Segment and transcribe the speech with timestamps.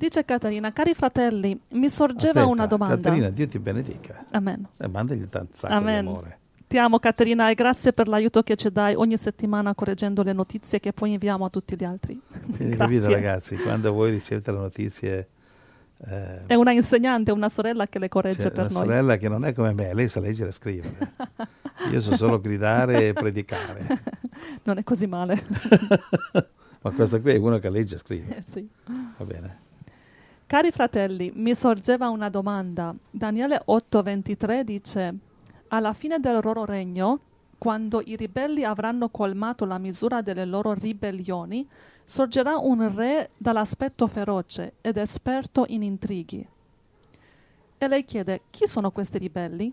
[0.00, 2.96] Dice Caterina, cari fratelli, mi sorgeva Aspetta, una domanda.
[2.96, 4.24] Caterina, Dio ti benedica.
[4.30, 4.66] Amen.
[4.78, 6.04] E mandagli tanto sacco Amen.
[6.04, 6.38] di amore.
[6.66, 10.80] Ti amo Caterina e grazie per l'aiuto che ci dai ogni settimana correggendo le notizie
[10.80, 12.18] che poi inviamo a tutti gli altri.
[12.56, 15.28] Quindi capito ragazzi, quando voi ricevete le notizie...
[16.06, 18.82] eh, È una insegnante, una sorella che le corregge c'è per una noi.
[18.86, 21.12] sorella che non è come me, lei sa leggere e scrivere.
[21.92, 23.84] Io so solo gridare e predicare.
[24.64, 25.44] Non è così male.
[26.80, 28.36] Ma questa qui è uno che legge e scrive.
[28.38, 28.66] Eh, sì.
[29.18, 29.68] Va bene.
[30.50, 32.92] Cari fratelli, mi sorgeva una domanda.
[33.08, 35.14] Daniele 8:23 dice:
[35.68, 37.20] Alla fine del loro regno,
[37.56, 41.64] quando i ribelli avranno colmato la misura delle loro ribellioni,
[42.02, 46.44] sorgerà un re dall'aspetto feroce ed esperto in intrighi.
[47.78, 49.72] E lei chiede: Chi sono questi ribelli?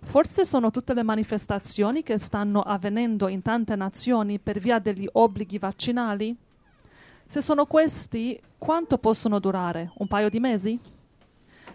[0.00, 5.58] Forse sono tutte le manifestazioni che stanno avvenendo in tante nazioni per via degli obblighi
[5.58, 6.36] vaccinali?
[7.30, 9.90] Se sono questi, quanto possono durare?
[9.98, 10.80] Un paio di mesi?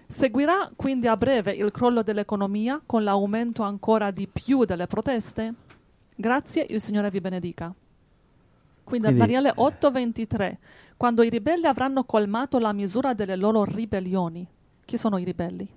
[0.07, 5.53] Seguirà quindi a breve il crollo dell'economia con l'aumento ancora di più delle proteste?
[6.15, 7.71] Grazie, il Signore vi benedica.
[8.83, 10.57] Quindi, Quindi- Daniele 8:23,
[10.97, 14.47] quando i ribelli avranno colmato la misura delle loro ribellioni.
[14.83, 15.67] Chi sono i ribelli?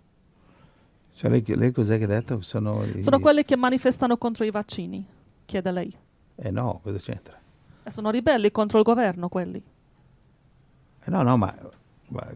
[1.16, 2.40] Cioè, lei, lei cos'è che ha detto?
[2.40, 5.06] Sono, i- Sono quelli che manifestano contro i vaccini,
[5.44, 5.94] chiede lei.
[6.36, 7.38] Eh no, cosa c'entra?
[7.87, 9.62] E sono ribelli contro il governo quelli.
[11.05, 11.55] Eh no, no, ma,
[12.09, 12.33] ma-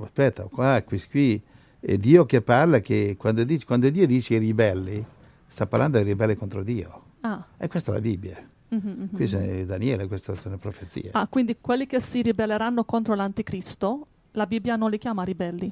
[0.00, 1.42] aspetta, qua, qui, qui
[1.80, 5.04] è Dio che parla che quando, dice- quando Dio dice i ribelli,
[5.46, 7.02] sta parlando dei ribelli contro Dio.
[7.20, 8.38] Ah, E questa è la Bibbia.
[8.68, 9.08] mhm, mhm.
[9.16, 11.10] Qui è Daniele, queste sono le profezie.
[11.12, 15.70] Ah, quindi quelli che si ribelleranno contro l'anticristo, la Bibbia non li chiama ribelli.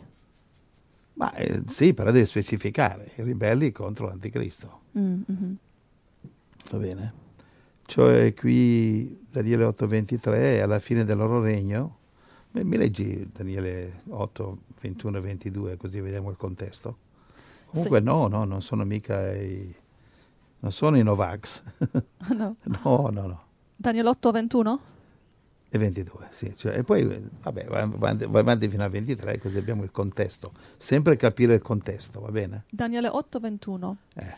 [1.14, 4.80] Ma eh, sì, però deve specificare, i ribelli contro l'anticristo.
[4.98, 5.56] Mm, mhm.
[6.70, 7.22] Va bene?
[7.86, 11.98] Cioè qui Daniele 8:23 alla fine del loro regno.
[12.52, 16.98] Mi leggi Daniele 8, 21 e 22 così vediamo il contesto.
[17.66, 18.04] Comunque Sì.
[18.04, 19.74] no, no, non sono mica i...
[20.60, 21.62] non sono i Novax.
[22.34, 22.56] No.
[22.84, 23.42] no, no, no.
[23.76, 24.80] Daniele 8, 21?
[25.68, 26.54] E 22, sì.
[26.56, 27.04] Cioè, e poi,
[27.42, 30.52] vabbè, vai avanti, vai avanti fino al 23 così abbiamo il contesto.
[30.76, 32.64] Sempre capire il contesto, va bene?
[32.70, 33.96] Daniele 8, 21.
[34.14, 34.34] Eh.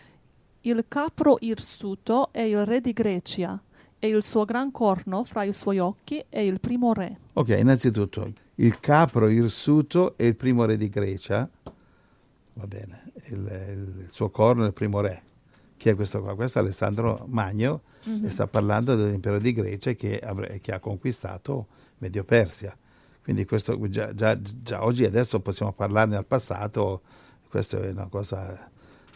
[0.66, 3.56] Il capro irsuto è il re di Grecia
[4.00, 7.18] e il suo gran corno fra i suoi occhi è il primo re.
[7.34, 11.48] Ok, innanzitutto, il capro irsuto è il primo re di Grecia,
[12.54, 15.22] va bene, il, il- suo corno è il primo re.
[15.76, 16.34] Chi è questo qua?
[16.34, 18.24] Questo è Alessandro Magno Mhm.
[18.24, 21.66] e sta parlando dell'impero di Grecia che, avre- che ha conquistato
[21.98, 22.76] Medio Persia.
[23.22, 27.02] Quindi questo già, già- già oggi adesso possiamo parlarne al passato,
[27.48, 28.68] questo è una cosa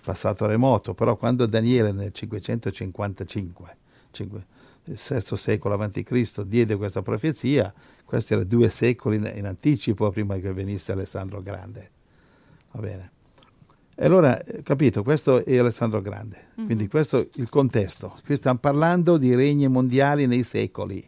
[0.03, 3.77] passato remoto, però quando Daniele nel 555,
[4.11, 4.47] cinque-
[4.85, 7.73] il VI secolo a.C., diede questa profezia,
[8.05, 11.91] questi erano due secoli in, in anticipo prima che venisse Alessandro Grande.
[12.73, 13.11] Va bene.
[13.95, 16.65] E allora, eh, capito, questo è Alessandro Grande, Mhm.
[16.65, 18.19] quindi questo è il contesto.
[18.25, 21.07] Qui stiamo parlando di regni mondiali nei secoli.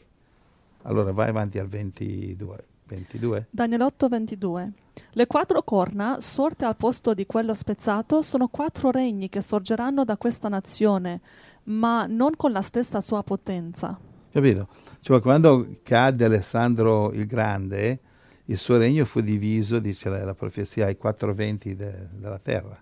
[0.82, 2.66] Allora vai avanti al 22.
[2.94, 3.46] 22?
[3.50, 4.72] Daniele 8, 22.
[5.12, 10.16] Le quattro corna, sorte al posto di quello spezzato, sono quattro regni che sorgeranno da
[10.16, 11.20] questa nazione,
[11.64, 13.98] ma non con la stessa sua potenza.
[14.30, 14.68] Capito?
[15.00, 18.00] Cioè, quando cadde Alessandro il Grande,
[18.46, 22.80] il suo regno fu diviso, dice la, la profezia, ai quattro venti de- della terra.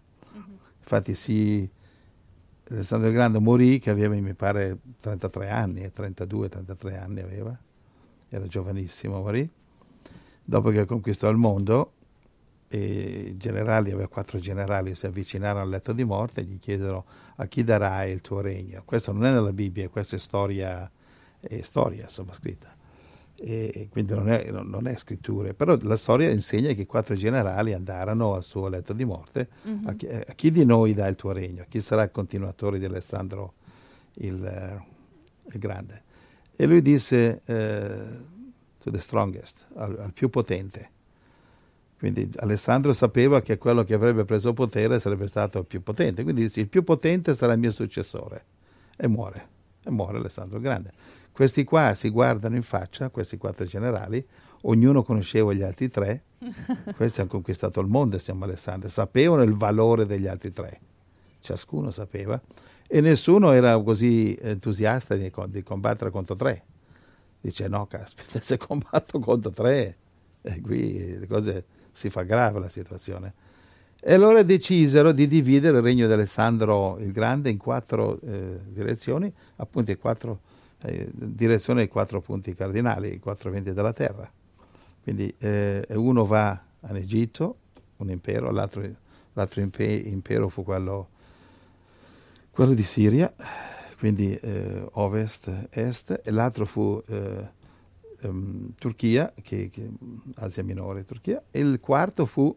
[0.78, 1.68] Infatti, sì,
[2.68, 7.56] Alessandro il Grande morì, che aveva, mi pare, 33 anni, 32, 33 anni aveva,
[8.28, 9.48] era giovanissimo, morì.
[10.50, 11.92] Dopo che conquistò il mondo,
[12.70, 17.04] i generali, aveva quattro generali, si avvicinarono al letto di morte e gli chiesero
[17.36, 18.82] a chi darai il tuo regno.
[18.84, 20.90] Questo non è nella Bibbia, questa è storia,
[21.38, 22.74] è storia insomma, scritta.
[23.36, 27.72] E quindi non è, non- è scritture, però la storia insegna che i quattro generali
[27.72, 29.48] andarono al suo letto di morte.
[29.62, 29.86] Mhm.
[29.86, 31.64] A, chi, a chi di noi dà il tuo regno?
[31.68, 33.52] Chi sarà il continuatore di Alessandro
[34.14, 34.82] il,
[35.44, 36.02] il Grande?
[36.56, 38.38] E lui disse eh,
[38.82, 40.90] to the strongest, al, al più potente.
[41.98, 46.42] Quindi Alessandro sapeva che quello che avrebbe preso potere sarebbe stato il più potente, quindi
[46.42, 48.44] disse il più potente sarà il mio successore.
[48.96, 49.48] E muore,
[49.84, 50.92] e muore Alessandro il Grande.
[51.30, 54.26] Questi qua si guardano in faccia, questi quattro generali,
[54.62, 56.22] ognuno conosceva gli altri tre,
[56.96, 60.80] questi hanno conquistato il mondo insieme a Alessandro, sapevano il valore degli altri tre,
[61.40, 62.40] ciascuno sapeva,
[62.86, 66.64] e nessuno era così entusiasta di, di combattere contro tre.
[67.40, 69.96] Dice no, caspita, se combatto contro tre,
[70.42, 73.34] e qui le cose si fa grave la situazione.
[74.02, 79.30] E allora decisero di dividere il regno di Alessandro il Grande in quattro eh, direzioni,
[79.56, 80.40] appunto in quattro
[80.82, 84.30] eh, direzioni ai quattro punti cardinali, i quattro venti della terra.
[85.02, 86.58] Quindi eh, uno va
[86.88, 87.56] in Egitto,
[87.98, 88.82] un impero, l'altro,
[89.34, 91.08] l'altro impe- impero fu quello,
[92.50, 93.32] quello, di Siria,
[94.00, 97.50] quindi eh, ovest, est, e l'altro fu eh,
[98.22, 99.90] um, Turchia, che, che,
[100.36, 102.56] Asia Minore, Turchia, e il quarto fu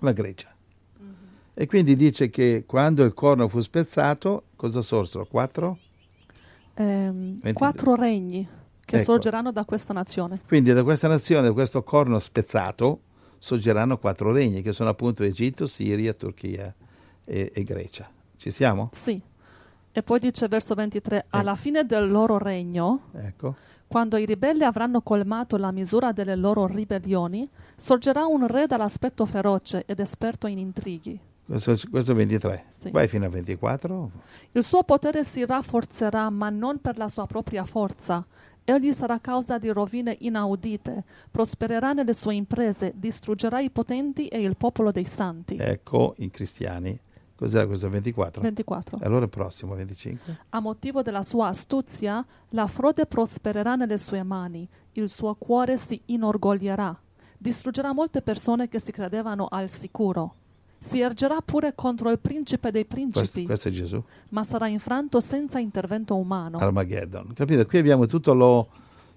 [0.00, 0.52] la Grecia.
[1.00, 1.12] Mm-hmm.
[1.54, 5.24] E quindi dice che quando il corno fu spezzato, cosa sorsero?
[5.24, 5.78] Quattro?
[6.74, 8.44] Eh, quattro regni
[8.84, 9.04] che ecco.
[9.04, 10.40] sorgeranno da questa nazione.
[10.48, 13.02] Quindi da questa nazione, da questo corno spezzato,
[13.38, 16.74] sorgeranno quattro regni, che sono appunto Egitto, Siria, Turchia
[17.24, 18.10] e, e Grecia.
[18.34, 18.90] Ci siamo?
[18.92, 19.22] Sì.
[19.96, 21.26] E poi dice verso 23, ecco.
[21.36, 23.54] alla fine del loro regno, ecco.
[23.86, 29.84] quando i ribelli avranno colmato la misura delle loro ribellioni, sorgerà un re dall'aspetto feroce
[29.86, 31.16] ed esperto in intrighi.
[31.46, 32.64] Questo, questo è 23.
[32.66, 32.90] Sì.
[32.90, 34.10] Vai fino a 24.
[34.50, 38.26] Il suo potere si rafforzerà, ma non per la sua propria forza.
[38.64, 44.56] Egli sarà causa di rovine inaudite, prospererà nelle sue imprese, distruggerà i potenti e il
[44.56, 45.56] popolo dei santi.
[45.56, 46.98] Ecco i cristiani
[47.44, 48.40] Cos'era questo 24?
[48.40, 49.00] 24.
[49.02, 50.38] E allora il prossimo 25?
[50.48, 56.00] A motivo della sua astuzia, la frode prospererà nelle sue mani, il suo cuore si
[56.06, 56.98] inorgoglierà,
[57.36, 60.36] distruggerà molte persone che si credevano al sicuro.
[60.78, 63.26] Si ergerà pure contro il principe dei principi.
[63.26, 64.02] Questo, questo è Gesù.
[64.30, 66.56] Ma sarà infranto senza intervento umano.
[66.56, 67.34] Armageddon.
[67.34, 67.66] Capito?
[67.66, 68.68] Qui abbiamo tutto lo.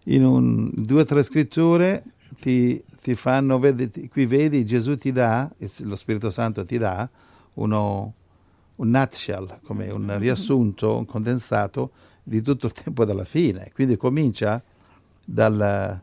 [0.06, 2.04] In un, due o tre scritture
[2.42, 4.10] ti, ti fanno vedere.
[4.10, 5.50] Qui vedi, Gesù ti dà,
[5.84, 7.10] lo Spirito Santo ti dà
[7.58, 8.14] uno,
[8.76, 10.20] un nutshell, come un mm-hmm.
[10.20, 11.92] riassunto, un condensato
[12.24, 13.72] di tutto il tempo della fine.
[13.74, 14.62] Quindi comincia
[15.24, 16.02] dal,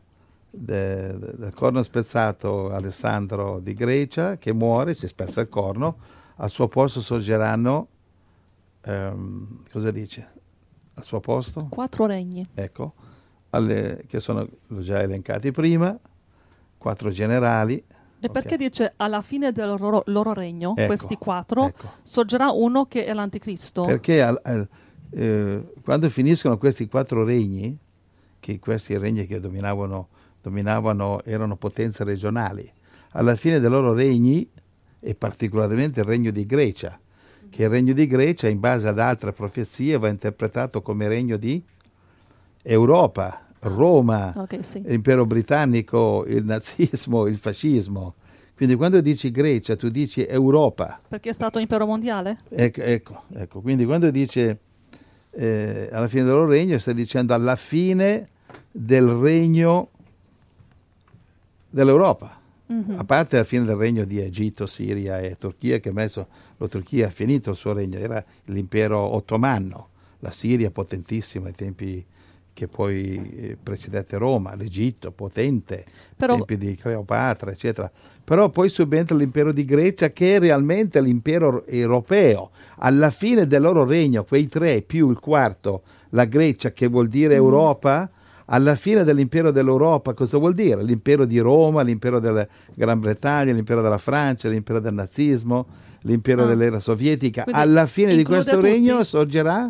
[0.49, 5.97] de, de, dal corno spezzato Alessandro di Grecia che muore, si spezza il corno,
[6.37, 7.87] al suo posto sorgeranno,
[8.85, 10.33] um, cosa dice?
[10.95, 11.67] Al suo posto?
[11.69, 12.45] Quattro regni.
[12.53, 12.93] Ecco,
[13.51, 15.97] alle, che sono, l'ho già elencati prima,
[16.77, 17.83] quattro generali,
[18.25, 21.91] e perché dice alla fine del loro, loro regno, ecco, questi quattro, ecco.
[22.01, 23.83] sorgerà uno che è l'anticristo?
[23.83, 24.67] Perché al, al,
[25.11, 27.77] eh, quando finiscono questi quattro regni,
[28.39, 30.09] che questi regni che dominavano,
[30.41, 32.71] dominavano erano potenze regionali,
[33.11, 34.49] alla fine dei loro regni,
[34.99, 36.99] e particolarmente il regno di Grecia,
[37.49, 41.63] che il regno di Grecia, in base ad altre profezie, va interpretato come regno di
[42.63, 44.81] Europa, Roma, okay, sì.
[44.85, 48.15] l'impero britannico, il nazismo, il fascismo.
[48.55, 50.99] Quindi quando dici Grecia, tu dici Europa.
[51.07, 52.39] Perché è stato impero mondiale?
[52.49, 53.61] Ecco, ecco, ecco.
[53.61, 54.59] quindi quando dice
[55.31, 58.29] eh, alla fine del loro regno, sta dicendo alla fine
[58.71, 59.89] del regno
[61.69, 62.39] dell'Europa.
[62.71, 62.97] Mm-hmm.
[62.97, 66.27] A parte la fine del regno di Egitto, Siria e Turchia, che adesso
[66.57, 69.89] la Turchia ha finito il suo regno, era l'impero ottomano,
[70.19, 72.03] la Siria potentissima ai tempi
[72.55, 75.83] che poi eh, precedette Roma, l'Egitto potente,
[76.15, 76.37] Però...
[76.37, 77.91] tempi di Cleopatra, eccetera.
[78.23, 82.51] Però poi subentra l'impero di Grecia che è realmente l'impero europeo.
[82.77, 87.33] Alla fine del loro regno, quei tre più il quarto, la Grecia che vuol dire
[87.33, 87.37] mm.
[87.37, 88.09] Europa,
[88.45, 90.81] alla fine dell'impero dell'Europa cosa vuol dire?
[90.81, 95.67] L'impero di Roma, l'impero della Gran Bretagna, l'impero della Francia, l'impero del nazismo,
[96.03, 96.47] l'impero ah.
[96.47, 97.43] dell'era sovietica.
[97.43, 98.67] Quindi alla fine di questo tutti.
[98.67, 99.69] regno sorgerà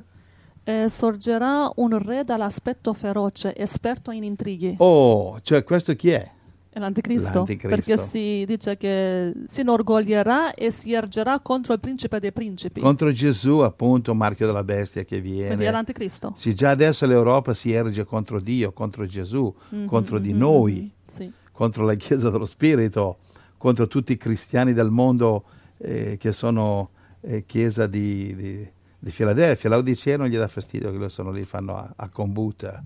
[0.66, 4.76] eh, sorgerà un re dall'aspetto feroce, esperto in intrighi.
[4.80, 6.32] Oh, cioè questo chi è?
[6.70, 7.70] È l'anticristo, l'anticristo.
[7.70, 12.82] perché si dice che si inorgoglierà e si ergerà contro il principe dei principi.
[12.82, 15.48] Contro Gesù, appunto, marchio della bestia che viene.
[15.48, 16.34] Quindi è l'anticristo.
[16.36, 20.92] Sì, già adesso l'Europa si erge contro Dio, contro Gesù, mm-hmm, contro di mm-hmm, noi,
[21.06, 21.32] sì.
[21.52, 23.20] contro la Chiesa dello Spirito,
[23.58, 25.44] contro tutti i cristiani del mondo
[25.78, 26.90] eh, che sono
[27.22, 28.70] eh, Chiesa di, di
[29.06, 29.70] di Filadelfia.
[29.70, 32.84] Laodicea non gli dà fastidio che lo sono lì, fanno a, a combuta.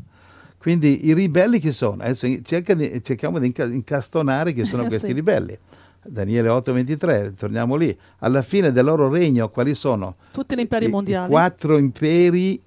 [0.58, 2.04] Quindi i ribelli chi sono?
[2.04, 5.14] Adesso di, cerchiamo di incastonare chi sono questi sì.
[5.14, 5.58] ribelli.
[6.04, 7.98] Daniele 8:23, torniamo lì.
[8.18, 10.16] Alla fine del loro regno, quali sono?
[10.32, 11.28] Tutti gli imperi I, mondiali.
[11.28, 12.62] I quattro imperi,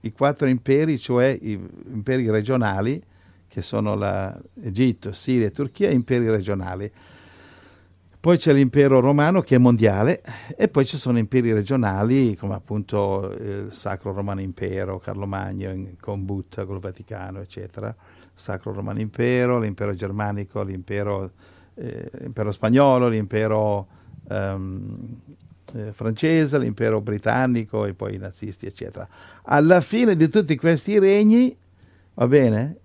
[0.00, 1.52] i quattro imperi, cioè i
[1.92, 3.00] imperi regionali,
[3.46, 6.90] che sono la, Egitto, Siria e Turchia, imperi regionali.
[8.20, 10.22] Poi c'è l'impero romano che è mondiale
[10.56, 16.24] e poi ci sono imperi regionali come appunto il Sacro Romano Impero, Carlo Magno con
[16.24, 17.94] Butta, con il Vaticano, eccetera.
[18.34, 21.30] Sacro Romano Impero, l'impero germanico, l'impero,
[21.74, 23.86] eh, l'impero spagnolo, l'impero
[24.28, 25.20] um,
[25.74, 29.06] eh, francese, l'impero britannico e poi i nazisti, eccetera.
[29.42, 31.56] Alla fine di tutti questi regni,
[32.14, 32.78] va bene,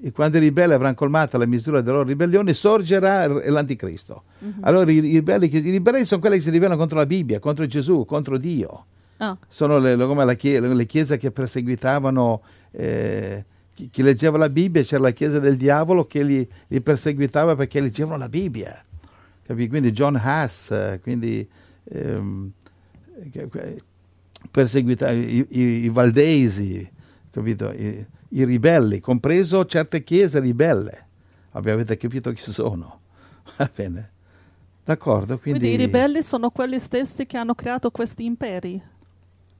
[0.00, 4.24] e quando i ribelli avranno colmato la misura della loro ribellione, sorgerà l'anticristo.
[4.38, 4.52] Uh-huh.
[4.60, 8.04] Allora i, ribelli, i, ribelli, sono quelli che si ribellano contro la Bibbia, contro Gesù,
[8.04, 8.86] contro Dio.
[9.18, 9.38] Oh.
[9.48, 14.82] Sono le, come la chiesa, le chiese che perseguitavano, eh, chi, chi, leggeva la Bibbia
[14.82, 18.80] c'era la chiesa del diavolo che li, li perseguitava perché leggevano la Bibbia.
[19.44, 19.66] Capì?
[19.66, 21.48] Quindi John Haas, quindi
[21.84, 22.50] ehm,
[24.50, 26.88] perseguitava i, i, i, valdesi,
[27.38, 27.72] capito?
[27.72, 31.06] I, I, ribelli, compreso certe chiese ribelle.
[31.52, 33.00] Avete capito chi sono?
[33.56, 34.12] Va bene.
[34.84, 35.60] D'accordo, quindi...
[35.60, 38.82] quindi i ribelli sono quelli stessi che hanno creato questi imperi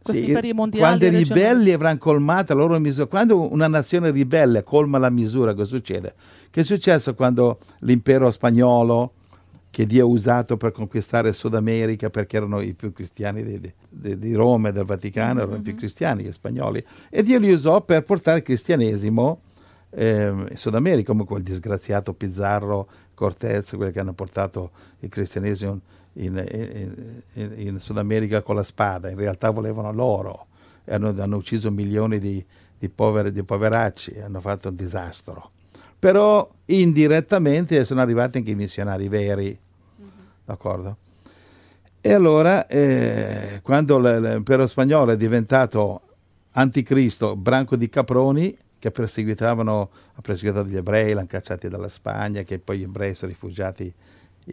[0.09, 0.99] questi sì, imperi mondiali.
[0.99, 5.55] Quando i ribelli avranno colmato la loro misura, quando una nazione ribelle colma la misura,
[5.55, 6.15] cosa succede?
[6.51, 9.13] Che è successo quando l'impero spagnolo,
[9.71, 13.73] che Dio ha usato per conquistare il Sud America, perché erano i più cristiani di,
[13.89, 15.43] di, di Roma e del Vaticano, mm-hmm.
[15.43, 19.41] erano i più cristiani, gli spagnoli, e Dio li usò per portare il cristianesimo
[19.91, 24.71] eh, in Sud America, come quel disgraziato Pizarro, Cortez, quelli che hanno portato
[25.01, 25.81] il cristianesimo
[26.15, 30.47] in, in, in, Sud America con la spada, in realtà volevano l'oro,
[30.87, 32.45] hanno, hanno ucciso milioni di,
[32.79, 35.51] di, poveri, di poveracci, hanno fatto un disastro.
[35.99, 39.59] Però indirettamente sono arrivati anche i missionari veri,
[40.45, 40.97] d'accordo?
[42.01, 46.03] E allora, eh, quando l'impero spagnolo è diventato
[46.53, 52.61] anticristo, branco di caproni che perseguitavano, ha perseguitato gli ebrei, l'hanno cacciati dalla Spagna, che
[52.61, 53.93] poi gli ebrei sono rifugiati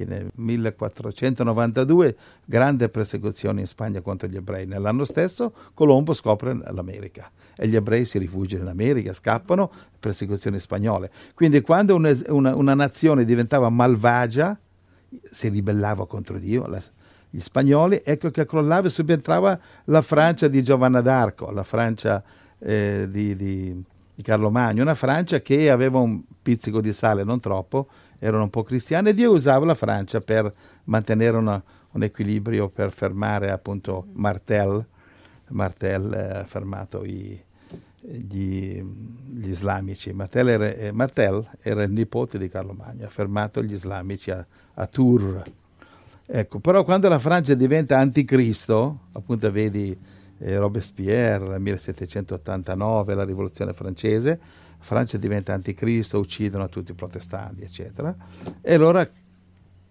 [0.06, 4.66] nel 1492 grande persecuzione in Spagna contro gli ebrei.
[4.66, 11.10] Nell'anno stesso Colombo scopre l'America e gli ebrei si rifugiano in America, scappano, persecuzioni spagnole.
[11.34, 14.58] Quindi quando una, una, una nazione diventava malvagia,
[15.24, 16.82] si ribellava contro Dio, la,
[17.30, 22.24] gli spagnoli, ecco che crollava e subentrava la Francia di Giovanna d'Arco, la Francia
[22.60, 23.84] eh, di, di
[24.22, 27.88] Carlo Magno, una Francia che aveva un pizzico di sale, non troppo,
[28.26, 30.52] erano un po' cristiani e Dio usava la Francia per
[30.86, 34.84] mantenere una, un equilibrio, per fermare appunto Martel.
[35.50, 37.40] Martel ha fermato i,
[38.02, 40.12] gli, gli, islamici.
[40.12, 44.44] Martel era, eh, Martel era, il nipote di Carlo Magno, ha fermato gli islamici a,
[44.74, 45.44] a Tours.
[46.26, 49.96] Ecco, però quando la Francia diventa anticristo, appunto vedi
[50.40, 54.40] eh, Robespierre, 1789, la rivoluzione francese,
[54.86, 58.16] Francia diventa anticristo, uccidono tutti i protestanti, eccetera.
[58.62, 59.10] E allora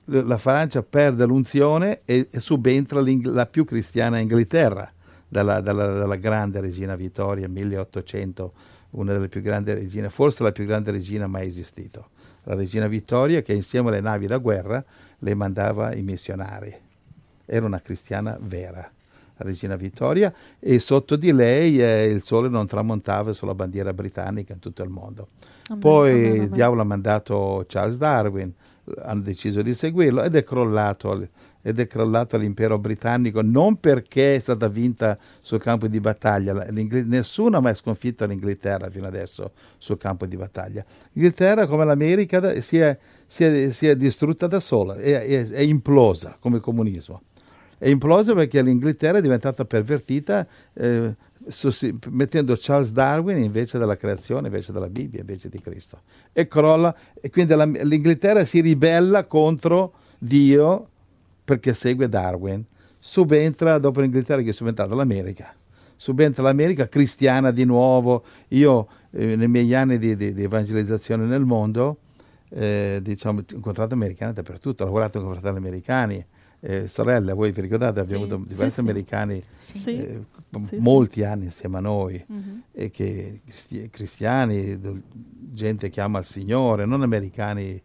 [0.05, 4.89] la Francia perde l'unzione e, e subentra la più cristiana Inghilterra,
[5.27, 8.53] dalla, dalla, dalla, grande regina Vittoria, 1800,
[8.91, 12.07] una delle più grandi regine, forse la più grande regina mai esistita.
[12.45, 14.85] La regina Vittoria che insieme alle navi da guerra
[15.19, 16.73] le mandava i missionari.
[17.45, 18.94] Era una cristiana vera
[19.37, 24.53] la regina Vittoria, e sotto di lei eh, il sole non tramontava sulla bandiera britannica
[24.53, 25.29] in tutto il mondo.
[25.69, 26.43] Amen, Poi amen, amen.
[26.43, 28.53] il diavolo ha mandato Charles Darwin,
[29.03, 31.29] hanno deciso di seguirlo ed è crollato
[31.67, 37.57] ed è crollato l'impero britannico non perché è stata vinta sul campo di battaglia, nessuno
[37.57, 40.85] ha mai sconfitto l'Inghilterra fino adesso sul campo di battaglia.
[41.13, 45.61] L'Inghilterra, come l'America, si è, si è, si è distrutta da sola, è, è, è
[45.61, 47.23] implosa come il comunismo
[47.79, 51.15] è implosa perché l'Inghilterra è diventata pervertita eh,
[52.11, 56.01] mettendo Charles Darwin invece della creazione, invece della Bibbia, invece di Cristo.
[56.33, 60.89] E crolla, e quindi la, l'Inghilterra si ribella contro Dio
[61.45, 62.65] perché segue Darwin.
[62.99, 65.55] Subentra, dopo l'Inghilterra che è subentrata l'America,
[65.97, 68.25] subentra l'America cristiana di nuovo.
[68.49, 71.99] Io eh, nei miei anni di, di, di evangelizzazione nel mondo,
[72.49, 76.25] eh, diciamo, ho incontrato americani dappertutto, ho lavorato con fratelli americani,
[76.67, 79.97] eh, sorelle, voi vi ricordate, abbiamo sì, avuto diversi sì, americani sì.
[79.99, 80.25] Eh,
[80.79, 82.59] molti anni insieme a noi, mm-hmm.
[82.73, 84.81] e che cristi- cristiani,
[85.53, 87.81] gente che ama il Signore, non americani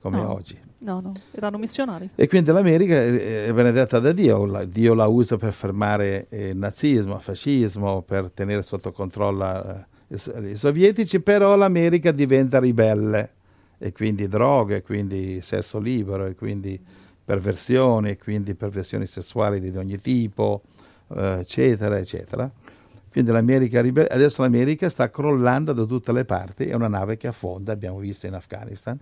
[0.00, 0.32] come no.
[0.32, 0.58] oggi.
[0.78, 2.10] No, no, erano missionari.
[2.14, 7.14] E quindi l'America è benedetta da Dio, Dio la usa per fermare il eh, nazismo,
[7.14, 13.30] il fascismo, per tenere sotto controllo eh, i sovietici, però l'America diventa ribelle,
[13.78, 16.78] e quindi droghe, quindi sesso libero, e quindi
[17.24, 20.62] perversioni, quindi perversioni sessuali di ogni tipo,
[21.14, 22.50] eh, eccetera, eccetera.
[23.10, 27.72] Quindi l'America, adesso l'America sta crollando da tutte le parti, è una nave che affonda,
[27.72, 28.98] abbiamo visto in Afghanistan.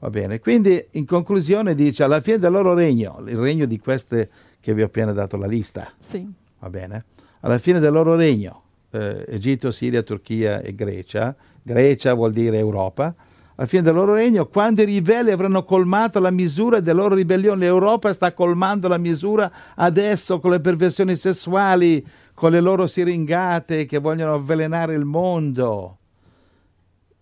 [0.00, 4.30] Va bene, quindi in conclusione dice alla fine del loro regno, il regno di queste
[4.60, 5.90] che vi ho appena dato la lista.
[5.98, 6.30] Sì.
[6.60, 7.04] Va bene?
[7.40, 13.14] Alla fine del loro regno, eh, Egitto, Siria, Turchia e Grecia, Grecia vuol dire Europa,
[13.58, 17.64] alla fine del loro regno, quando i ribelli avranno colmato la misura della loro ribellione,
[17.64, 23.98] l'Europa sta colmando la misura adesso con le perversioni sessuali, con le loro siringate che
[23.98, 25.98] vogliono avvelenare il mondo.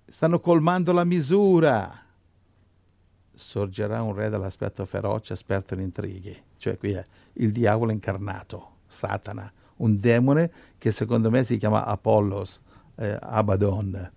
[0.07, 2.02] Stanno colmando la misura.
[3.33, 6.38] Sorgerà un re dall'aspetto feroce, esperto in intrighi.
[6.59, 7.02] Cioè qui è
[7.35, 12.61] il diavolo incarnato, Satana, un demone che secondo me si chiama Apollos,
[12.97, 14.11] eh, Abaddon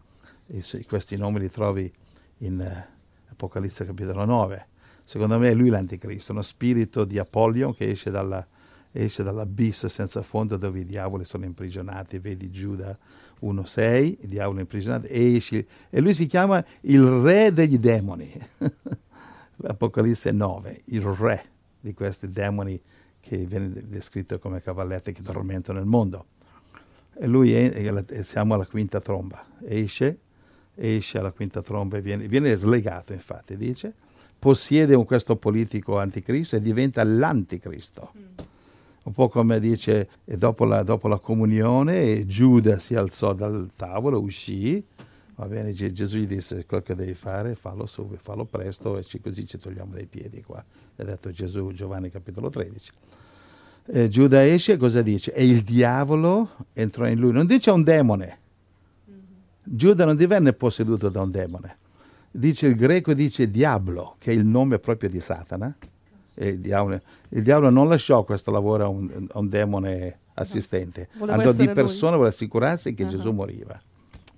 [0.60, 1.92] su- questi nomi li trovi
[2.40, 2.88] in eh,
[3.32, 4.68] Apocalisse capitolo 9.
[5.04, 8.46] Secondo me è lui l'anticristo, uno spirito di Apollyon che esce, dalla,
[8.92, 12.20] esce dall'abisso senza fondo dove i diavoli sono imprigionati.
[12.20, 12.96] Vedi Giuda
[13.42, 15.66] 1.6, i diavoli imprigionati, e esce.
[15.90, 18.32] E lui si chiama il re degli demoni.
[19.64, 21.46] Apocalisse 9, il re
[21.80, 22.80] di questi demoni
[23.20, 26.26] che viene descritto come cavalletti che tormentano il mondo.
[27.18, 30.20] E lui è, siamo alla quinta tromba, esce,
[30.80, 33.94] esce alla quinta tromba e viene, viene slegato, infatti, dice,
[34.38, 38.12] possiede un, questo politico anticristo e diventa l'anticristo.
[38.18, 38.24] Mm.
[39.02, 44.20] Un po' come dice, e dopo la, dopo la comunione Giuda si alzò dal tavolo,
[44.20, 44.84] uscì,
[45.36, 49.48] va bene, Gesù gli disse quel che devi fare, fallo subito, fallo presto e così
[49.48, 50.64] ci togliamo dai piedi qua.
[50.98, 52.92] Ha detto Gesù, Giovanni capitolo 13
[53.92, 55.34] eh, Giuda esce, cosa dice?
[55.34, 57.32] E il diavolo entrò in lui.
[57.32, 58.38] Non dice un demone.
[59.72, 61.78] Giuda non divenne posseduto da un demone.
[62.32, 65.76] Dice il greco, dice diablo, che è il nome proprio di Satana.
[66.36, 67.00] Il diavolo,
[67.30, 71.10] il diavolo, non lasciò questo lavoro a un, a un demone assistente.
[71.18, 73.08] Voleva Andò di persona, vuole assicurarsi che Ah.
[73.08, 73.80] Gesù moriva.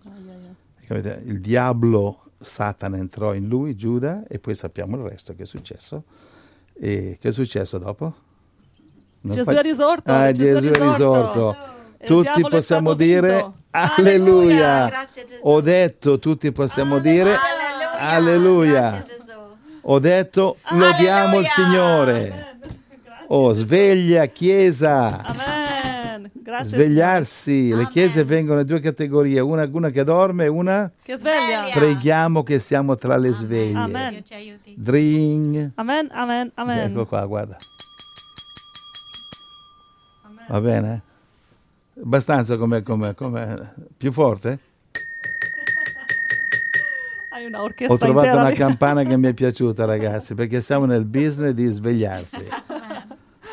[0.05, 0.85] Ai, ai.
[0.87, 1.21] Capite?
[1.25, 6.03] Il diavolo, Satana entrò in lui, Giuda, e poi sappiamo il resto che è successo.
[6.73, 8.13] E che è successo dopo?
[9.21, 10.11] Non Gesù fa- è risorto.
[10.11, 11.49] Ah, Gesù, Gesù è risorto.
[11.51, 11.70] Il
[12.05, 14.87] Tutti diavolo è possiamo dire alleluia.
[14.87, 15.39] Grazie Gesù.
[15.43, 17.99] Ho detto, tutti possiamo dire Alleluia.
[17.99, 18.89] alleluia.
[18.89, 19.39] Grazie Gesù.
[19.83, 21.51] Ho detto lodiamo il Alleluia.
[21.55, 22.45] Signore.
[23.27, 25.23] Oh, sveglia Chiesa.
[25.23, 26.29] Amen.
[26.33, 26.69] Grazie.
[26.77, 27.67] Svegliarsi.
[27.69, 27.87] Le Amen.
[27.87, 30.93] chiese vengono in due categorie, una, una che dorme e una Signore.
[31.03, 31.69] Che sveglia.
[31.71, 33.77] Preghiamo che siamo tra le sveglie.
[33.77, 34.21] Amen.
[34.75, 35.71] Dring.
[35.75, 36.91] Amen, amen, amen.
[36.91, 37.55] Ecco qua, guarda.
[40.49, 41.01] Va bene?
[41.99, 44.59] Abbastanza come, come, come più forte?
[47.33, 50.85] Hai una orchestra Ho trovato intera una campana che mi è piaciuta, ragazzi, perché siamo
[50.85, 52.45] nel business di svegliarsi.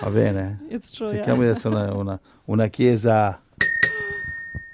[0.00, 0.58] Va bene?
[0.68, 1.52] True, Cerchiamo yeah.
[1.52, 3.40] di essere una, una- una chiesa.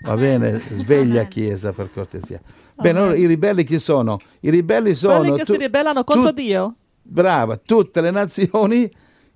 [0.02, 0.60] Va bene?
[0.70, 2.40] Sveglia chiesa per cortesia.
[2.74, 4.20] Bene, allora i ribelli chi sono?
[4.40, 5.18] I ribelli sono.
[5.20, 6.74] Quelli che tu- si ribellano contro tu- Dio.
[7.02, 8.90] Brava, tutte le nazioni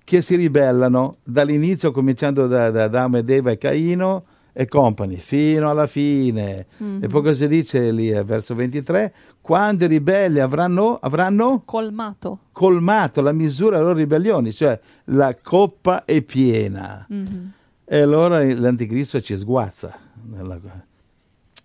[0.09, 5.69] che si ribellano dall'inizio, cominciando da, da Adamo ed Eva e Caino e company, fino
[5.69, 6.65] alla fine.
[6.77, 7.03] Mhm.
[7.03, 9.13] E poi cosa dice lì, eh, verso 23?
[9.39, 12.39] Quando i ribelli avranno, avranno Colmato.
[12.51, 17.05] colmato la misura delle loro ribellioni, cioè la coppa è piena.
[17.07, 17.51] Mhm.
[17.85, 19.95] E allora l'anticristo ci sguazza.
[20.27, 20.59] Nella-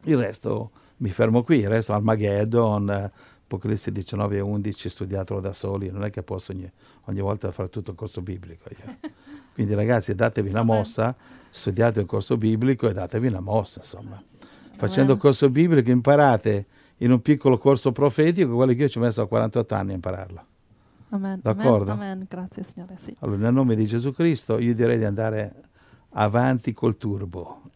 [0.02, 3.10] Il resto mi fermo qui, il resto Armageddon,
[3.44, 6.70] Apocalisse 19 e 11, studiatelo da soli, non è che posso ogni,
[7.04, 8.68] ogni volta fare tutto il corso biblico.
[8.70, 8.96] io.
[9.54, 11.14] Quindi ragazzi datevi la mossa,
[11.50, 14.20] studiate il corso biblico e datevi la mossa, insomma.
[14.76, 16.66] Facendo il corso biblico imparate
[16.98, 20.44] in un piccolo corso profetico quello che io ci ho messo 48 anni a impararlo.
[21.10, 21.38] Amen.
[21.40, 21.92] D'accordo?
[21.92, 22.10] Amen.
[22.10, 22.26] Amen.
[22.28, 23.14] Grazie Signore, sì.
[23.20, 25.54] Allora, nel nome di Gesù Cristo, io direi di andare
[26.10, 27.62] avanti col turbo